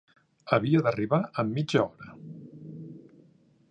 [0.57, 2.13] Havia d'arribar en mitja hora.